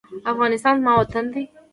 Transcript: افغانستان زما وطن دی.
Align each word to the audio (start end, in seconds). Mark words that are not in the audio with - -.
افغانستان 0.31 0.73
زما 0.81 0.93
وطن 0.99 1.25
دی. 1.33 1.43